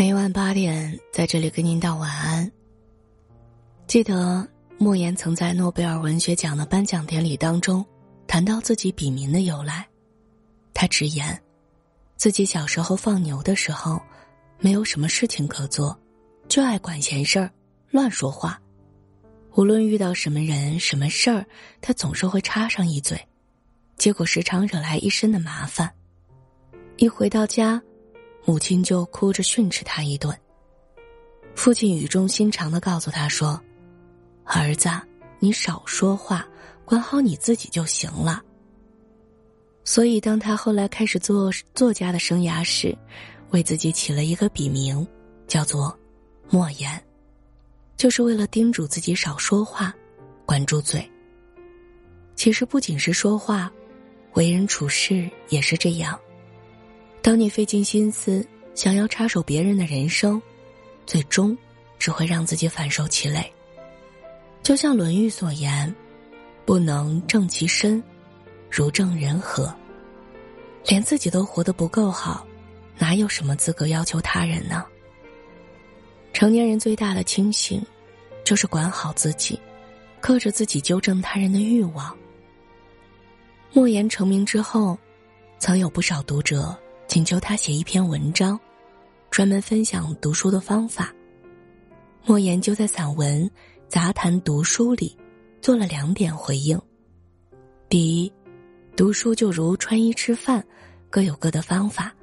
[0.00, 2.50] 每晚八点，在这里跟您道晚安。
[3.86, 7.84] 记得莫言曾在诺贝尔文学奖的颁奖典礼当中
[8.26, 9.86] 谈到自己笔名的由来，
[10.72, 11.38] 他直言，
[12.16, 14.00] 自己小时候放牛的时候，
[14.58, 15.94] 没有什么事情可做，
[16.48, 17.50] 就爱管闲事儿、
[17.90, 18.58] 乱说话。
[19.54, 21.44] 无论遇到什么人、什么事儿，
[21.82, 23.22] 他总是会插上一嘴，
[23.98, 25.92] 结果时常惹来一身的麻烦。
[26.96, 27.78] 一回到家。
[28.44, 30.36] 母亲就哭着训斥他一顿。
[31.54, 33.60] 父亲语重心长的告诉他说
[34.44, 34.88] ：“儿子，
[35.38, 36.46] 你少说话，
[36.84, 38.42] 管好你自己就行了。”
[39.84, 42.96] 所以，当他后来开始做作家的生涯时，
[43.50, 45.06] 为自己起了一个笔名，
[45.46, 45.98] 叫做
[46.48, 47.02] “莫言”，
[47.96, 49.92] 就是为了叮嘱自己少说话，
[50.46, 51.08] 管住嘴。
[52.36, 53.70] 其实，不仅是说话，
[54.34, 56.18] 为人处事也是这样。
[57.22, 60.40] 当你费尽心思想要插手别人的人生，
[61.06, 61.56] 最终
[61.98, 63.52] 只会让自己反受其累。
[64.62, 65.94] 就像《论语》所言
[66.64, 68.02] ：“不能正其身，
[68.70, 69.72] 如正人和。”
[70.86, 72.46] 连自己都活得不够好，
[72.98, 74.84] 哪有什么资格要求他人呢？
[76.32, 77.84] 成年人最大的清醒，
[78.44, 79.60] 就是管好自己，
[80.20, 82.16] 克制自己纠正他人的欲望。
[83.72, 84.98] 莫言成名之后，
[85.58, 86.74] 曾有不少读者。
[87.10, 88.56] 请求他写一篇文章，
[89.32, 91.12] 专门分享读书的方法。
[92.24, 93.44] 莫言就在散文
[93.88, 95.18] 《杂谈读书》里
[95.60, 96.80] 做了两点回应：
[97.88, 98.32] 第一，
[98.96, 100.64] 读书就如穿衣吃饭，
[101.10, 102.14] 各有各的方法，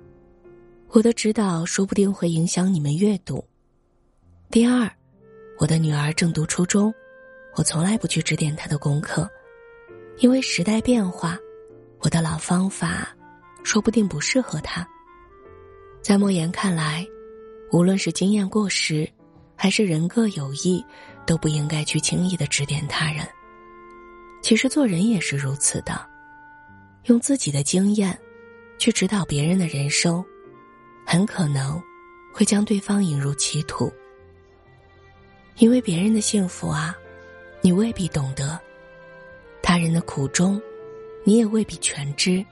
[0.91, 3.44] 我的指导说不定会影响你们阅读；
[4.49, 4.89] 第二，
[5.59, 6.94] 我的女儿正读初中，
[7.57, 9.29] 我从来不去指点她的功课，
[10.19, 11.38] 因为时代变化，
[11.99, 13.13] 我的老方法。
[13.67, 14.87] 说不定不适合他。
[16.01, 17.05] 在莫言看来，
[17.69, 19.05] 无论是经验过时，
[19.57, 20.81] 还是人各有异，
[21.25, 23.27] 都不应该去轻易的指点他人。
[24.41, 26.00] 其实做人也是如此的，
[27.07, 28.17] 用自己的经验
[28.77, 30.23] 去指导别人的人生，
[31.06, 31.77] 很可能
[32.33, 33.91] 会将对方引入歧途。
[35.57, 36.95] 因为别人的幸福啊，
[37.59, 38.57] 你未必懂得；
[39.61, 40.61] 他人的苦衷，
[41.25, 42.45] 你也未必全知。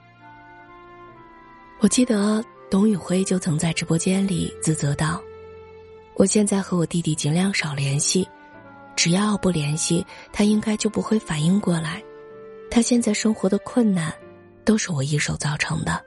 [1.78, 5.22] 我记得董宇辉就曾在直播间里自责道
[6.16, 8.26] ：“我现在和我弟弟尽量少联系，
[8.96, 12.02] 只要不联系，他应该就不会反应过来。
[12.70, 14.10] 他现在生活的困难，
[14.64, 16.02] 都是我一手造成的。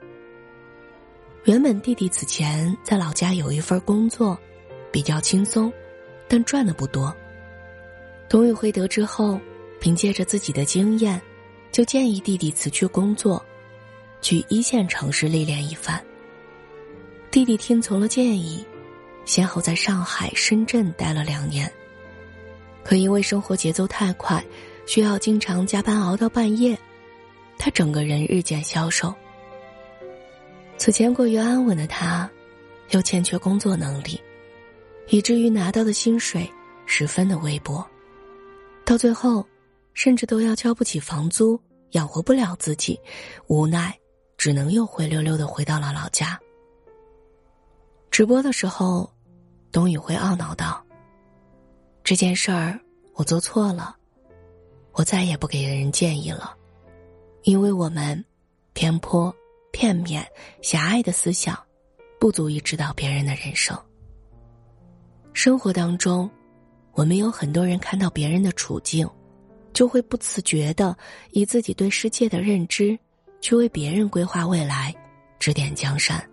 [1.46, 4.38] 原本弟弟此前在老家有一份工作，
[4.91, 5.72] 比较轻松，
[6.28, 7.16] 但赚的不多。
[8.28, 9.40] 董宇辉得知后，
[9.80, 11.22] 凭借着自己的经验，
[11.72, 13.46] 就建议弟弟辞去工作。”
[14.22, 16.03] 去一线城市历练一番。
[17.31, 18.66] 弟弟听从了建议，
[19.25, 21.72] 先后在上海、深圳待了两年。
[22.84, 24.44] 可因为生活节奏太快，
[24.88, 26.75] 需要经常加班熬到半夜，
[27.57, 29.13] 他整个人日渐消瘦。
[30.78, 32.28] 此前过于安稳的他，
[32.91, 34.19] 又欠缺工作能力，
[35.09, 36.50] 以至于拿到的薪水
[36.86, 37.86] 十分的微薄，
[38.86, 39.46] 到最后，
[39.94, 42.97] 甚至都要交不起房租，养活不了自己，
[43.47, 43.99] 无奈。
[44.40, 46.40] 只能又灰溜溜的回到了老家。
[48.10, 49.12] 直播的时候，
[49.70, 50.82] 董宇辉懊恼道
[52.06, 52.80] ：“这件事儿
[53.16, 53.98] 我做错了，
[54.94, 56.56] 我再也不给人建议了，
[57.44, 58.24] 因为我们
[58.72, 59.36] 偏颇、
[59.74, 60.26] 片面、
[60.62, 61.62] 狭隘的思想，
[62.18, 63.78] 不足以指导别人的人生。
[65.34, 66.32] 生活当中，
[66.94, 69.06] 我们有很多人看到别人的处境，
[69.74, 70.98] 就会不自觉的
[71.32, 72.98] 以自己对世界的认知。”
[73.42, 74.96] 去为别人规划未来，
[75.40, 76.24] 指点江山。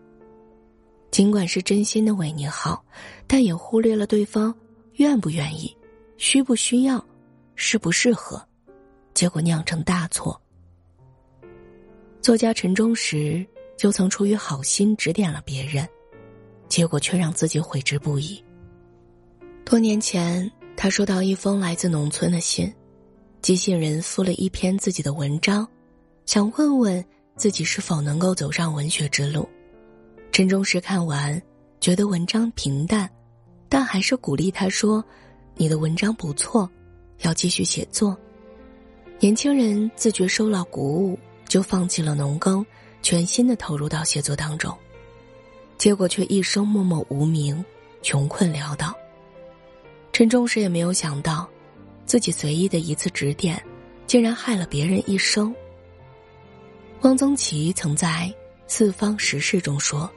[1.11, 2.85] 尽管是真心的为你好，
[3.27, 4.55] 但也忽略了对方
[4.95, 5.75] 愿不愿意、
[6.19, 7.05] 需不需要、
[7.55, 8.45] 适不适合，
[9.15, 10.39] 结果酿成大错。
[12.21, 13.47] 作家陈忠实
[13.77, 15.89] 就曾出于好心指点了别人，
[16.69, 18.45] 结果却让自己悔之不已。
[19.65, 22.71] 多年前，他收到一封来自农村的信，
[23.41, 25.67] 寄信人附了一篇自己的文章。
[26.27, 27.03] 想问问
[27.37, 29.49] 自己是否能够走上文学之路。
[30.33, 31.41] 陈忠实看完，
[31.81, 33.09] 觉得文章平淡，
[33.69, 35.03] 但还是鼓励他说
[35.55, 36.69] ：“你的文章不错，
[37.21, 38.19] 要继续写作。”
[39.21, 42.67] 年轻人自觉受了鼓舞，就放弃了农耕，
[43.03, 44.77] 全心的投入到写作当中。
[45.79, 47.65] 结果却一生默默无名，
[48.03, 48.93] 穷困潦倒。
[50.13, 51.49] 陈忠实也没有想到，
[52.05, 53.63] 自己随意的一次指点，
[54.09, 55.55] 竟然害了别人一生。
[57.03, 58.09] 汪曾祺曾在
[58.67, 60.11] 《四方食事》中说：“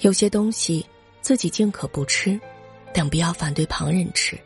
[0.00, 0.84] 有些东西
[1.20, 2.40] 自己尽可不吃，
[2.92, 4.36] 但不要反对旁人吃。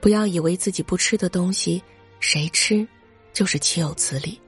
[0.00, 1.82] 不要以为自己不吃的东西，
[2.20, 2.86] 谁吃，
[3.32, 4.38] 就是岂有此理。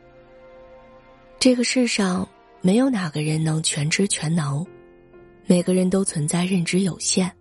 [1.39, 2.29] 这个世上
[2.61, 4.65] 没有哪个人能全知全能，
[5.47, 7.33] 每个人都存在认知有限。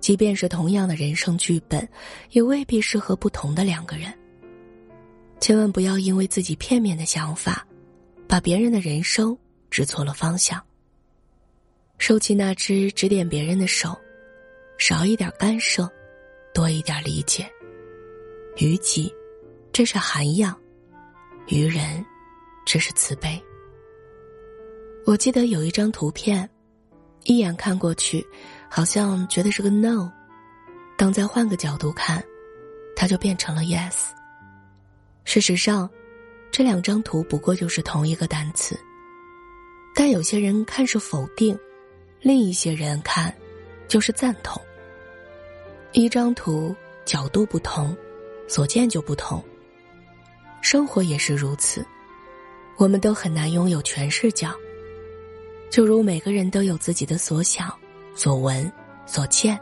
[0.00, 1.86] 即便是同样的人生剧本，
[2.30, 4.12] 也未必适合不同的两个人。
[5.40, 7.65] 千万不要因为自己片面的想法，
[8.28, 9.36] 把别人的人生
[9.70, 10.62] 指错了方向。
[11.98, 13.96] 收起那只指点别人的手，
[14.78, 15.90] 少一点干涉，
[16.52, 17.50] 多一点理解。
[18.58, 19.12] 于己，
[19.72, 20.54] 这是涵养；
[21.48, 22.04] 于人，
[22.64, 23.42] 这是慈悲。
[25.06, 26.48] 我记得有一张图片，
[27.24, 28.26] 一眼看过去。
[28.68, 30.10] 好像觉得是个 no，
[30.98, 32.22] 当再换个角度看，
[32.96, 34.08] 它就变成了 yes。
[35.24, 35.88] 事实上，
[36.56, 38.80] 这两张图不过就是同一个单词，
[39.94, 41.54] 但有些人看是否定，
[42.22, 43.30] 另一些人看
[43.88, 44.58] 就是赞同。
[45.92, 46.74] 一张图
[47.04, 47.94] 角度不同，
[48.48, 49.44] 所见就不同。
[50.62, 51.84] 生活也是如此，
[52.78, 54.50] 我们都很难拥有全视角。
[55.68, 57.70] 就如每个人都有自己的所想。
[58.14, 58.72] 所闻
[59.04, 59.60] 所见，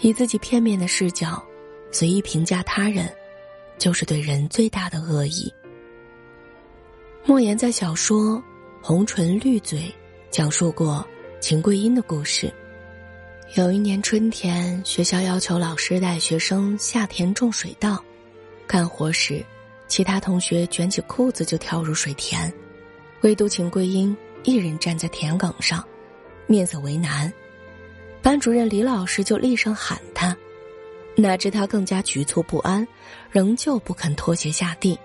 [0.00, 1.42] 以自己片面的视角
[1.90, 3.10] 随意评价他人，
[3.78, 5.50] 就是对人最大的恶意。
[7.28, 8.36] 莫言在小说
[8.80, 9.80] 《红唇绿嘴》
[10.30, 11.06] 讲述过
[11.40, 12.50] 秦桂英的故事。
[13.54, 18.02] 有一年春天，学校要求老师带学生下田种水稻，
[18.66, 19.44] 干活时，
[19.88, 22.50] 其他同学卷起裤子就跳入水田，
[23.20, 25.86] 唯独秦桂英一人站在田埂上。
[26.46, 27.30] 面色为难，
[28.22, 30.34] 班主任李老师就厉声喊他，
[31.14, 32.88] 哪知他更加局促不安，
[33.30, 34.98] 仍旧不肯脱鞋下地。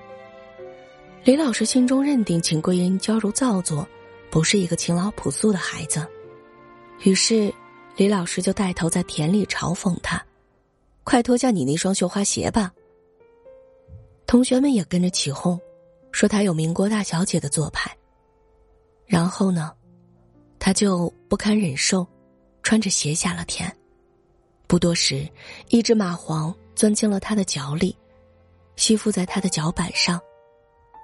[1.25, 3.87] 李老师心中认定秦桂英娇柔造作，
[4.29, 6.05] 不是一个勤劳朴素的孩子，
[7.03, 7.53] 于是
[7.95, 10.21] 李老师就带头在田里嘲讽他
[11.05, 12.73] ：“快脱下你那双绣花鞋吧！”
[14.27, 15.57] 同学们也跟着起哄，
[16.11, 17.89] 说他有民国大小姐的做派。
[19.05, 19.71] 然后呢？
[20.59, 22.05] 他就不堪忍受，
[22.63, 23.73] 穿着鞋下了田。
[24.67, 25.25] 不多时，
[25.69, 27.95] 一只蚂蟥钻进了他的脚里，
[28.75, 30.19] 吸附在他的脚板上。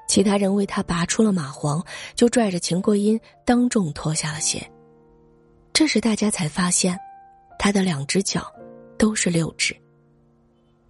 [0.10, 1.86] 其他人为他拔出了蚂蟥，
[2.16, 4.60] 就拽着秦桂英当众脱下了鞋。
[5.72, 6.98] 这时，大家才发现，
[7.60, 8.52] 他的两只脚
[8.98, 9.78] 都是六指。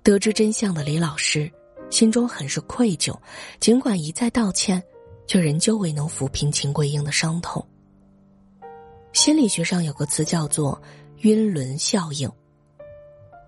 [0.03, 1.51] 得知真相的李老师
[1.89, 3.13] 心中很是愧疚，
[3.59, 4.81] 尽管一再道歉，
[5.27, 7.63] 却仍旧未能抚平秦桂英的伤痛。
[9.11, 10.81] 心理学上有个词叫做
[11.23, 12.31] “晕轮效应”。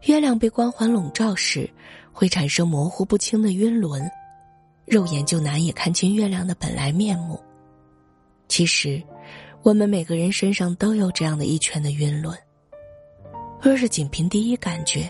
[0.04, 1.70] 月亮被光环笼罩时，
[2.12, 4.12] 会产生模糊不清的晕轮，
[4.92, 7.42] 肉眼就难以看清月亮的本来面目。
[8.50, 9.02] 其实，
[9.64, 12.38] 我们每个人身上都有这样的一圈的晕轮。
[13.62, 15.10] 若是仅凭第一感觉，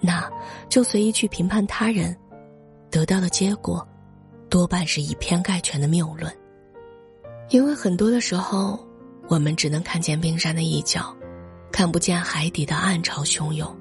[0.00, 0.26] 那
[0.70, 2.16] 就随意去评判他人，
[2.90, 3.86] 得到的结果，
[4.48, 6.34] 多半是以偏概全的谬论。
[7.50, 8.78] 因为很多的时候。
[9.26, 11.16] 我们只能看见冰山的一角，
[11.72, 13.74] 看不见海底的暗潮汹涌。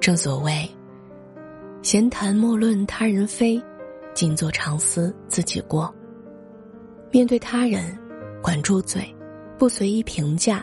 [0.00, 0.68] 正所谓，
[1.82, 3.62] 闲谈莫论他人非，
[4.20, 5.90] 静坐常思自己过。
[7.10, 7.98] 面对他人，
[8.42, 9.02] 管住嘴，
[9.56, 10.62] 不随意评价，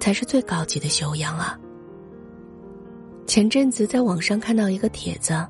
[0.00, 1.60] 才是最高级的修养啊！
[3.26, 5.46] 前阵子在网上看到一个帖子，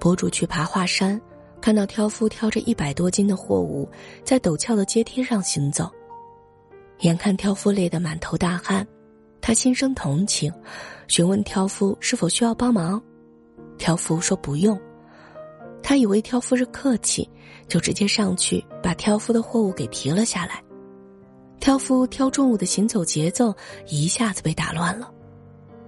[0.00, 1.20] 博主去爬华山，
[1.60, 3.88] 看到挑夫挑着一百多斤的货物，
[4.24, 5.88] 在陡峭的阶梯上行走。
[7.02, 8.84] 眼看挑夫累得满头大汗，
[9.40, 10.52] 他心生同情，
[11.06, 13.00] 询问挑夫是否需要帮忙。
[13.78, 14.76] 挑夫说不用。
[15.84, 17.28] 他以为挑夫是客气，
[17.68, 20.64] 就直接上去把挑夫的货物给提了下来。
[21.60, 23.54] 挑夫挑重物的行走节奏
[23.86, 25.12] 一下子被打乱了，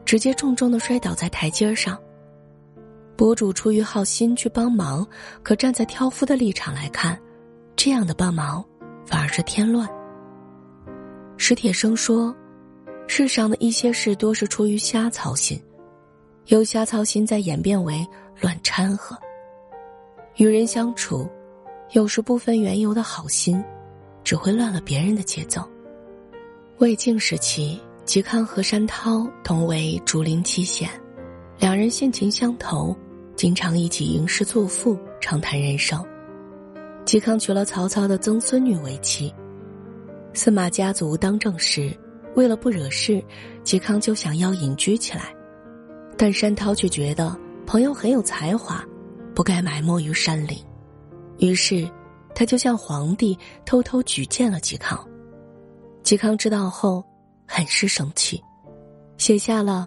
[0.04, 1.98] 直接重重的摔倒在台阶上。
[3.16, 5.04] 博主出于好心去帮忙，
[5.42, 7.18] 可站在挑夫的立场来看，
[7.74, 8.62] 这样的帮忙
[9.06, 9.88] 反而是添乱。
[11.38, 12.36] 史铁生说
[13.08, 15.58] ：“世上的一些事多是出于瞎操心，
[16.48, 18.06] 由瞎操心再演变为
[18.42, 19.16] 乱掺和。
[20.36, 21.26] 与人相处，
[21.92, 23.62] 有时不分缘由的好心，
[24.22, 25.66] 只会乱了别人的节奏。”
[26.76, 30.90] 魏晋时期，嵇康和山涛同为竹林七贤，
[31.58, 32.94] 两人性情相投，
[33.34, 36.04] 经常一起吟诗作赋，畅谈人生。
[37.06, 39.32] 嵇康娶了曹操的曾孙女为妻。
[40.34, 41.96] 司马家族当政时，
[42.34, 43.24] 为了不惹事，
[43.64, 45.34] 嵇康就想要隐居起来，
[46.14, 48.84] 但山涛却觉得朋友很有才华，
[49.36, 50.56] 不该埋没于山林，
[51.36, 51.86] 于是
[52.34, 54.98] 他就向皇帝偷偷举荐了嵇康。
[56.02, 57.04] 嵇康知道后，
[57.46, 58.42] 很是生气，
[59.18, 59.86] 写下了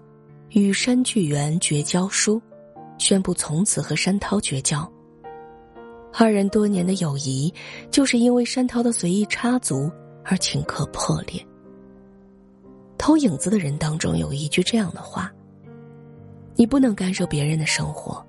[0.59, 2.39] 《与山巨源绝交书》，
[2.99, 4.87] 宣布从此和山涛绝交。
[6.13, 7.51] 二人多年的友谊，
[7.89, 9.91] 就是因为山涛的随意插足
[10.23, 11.43] 而顷刻破裂。
[12.99, 15.33] 偷影子的人当中有一句这样的话
[16.53, 18.23] ：“你不能干涉别人的生活，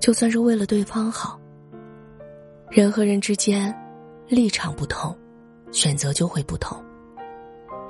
[0.00, 1.40] 就算是为了对方好。”
[2.70, 3.74] 人和人之间，
[4.28, 5.16] 立场不同，
[5.70, 6.82] 选择就会不同。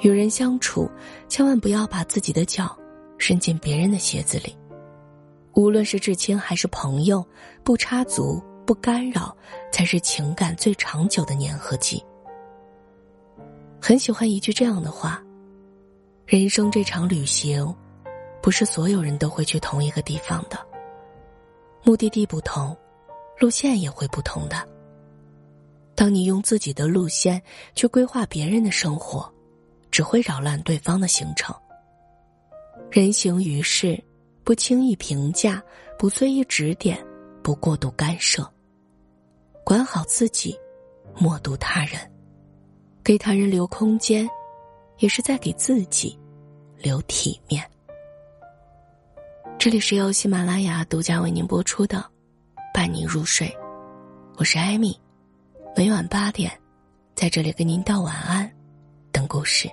[0.00, 0.90] 与人相处，
[1.28, 2.76] 千万不要把自己的脚
[3.18, 4.56] 伸进别人的鞋子里。
[5.54, 7.26] 无论是至亲还是朋友，
[7.64, 8.42] 不插足。
[8.66, 9.32] 不干扰，
[9.70, 12.04] 才是情感最长久的粘合剂。
[13.80, 15.22] 很喜欢一句这样的话
[16.26, 17.72] ：“人生这场旅行，
[18.42, 20.65] 不是所有人都会去同一个地方的。
[21.86, 22.76] 目的地不同，
[23.38, 24.68] 路线也会不同的。
[25.94, 27.40] 当你用自己的路线
[27.76, 29.32] 去规划别人的生活，
[29.88, 31.54] 只会扰乱对方的行程。
[32.90, 34.02] 人行于世，
[34.42, 35.62] 不轻易评价，
[35.96, 36.98] 不随意指点，
[37.40, 38.44] 不过度干涉。”
[39.62, 40.58] 管好自己，
[41.16, 42.00] 莫渡他人，
[43.04, 44.28] 给他人留空间，
[44.98, 46.18] 也是在给自己
[46.78, 47.64] 留体面。
[49.58, 51.98] 这里是由喜马拉雅独家为您播出的
[52.74, 53.48] 《伴你入睡》，
[54.36, 55.00] 我是艾米，
[55.74, 56.52] 每晚八点，
[57.14, 58.48] 在这里跟您道晚安，
[59.10, 59.68] 等故事。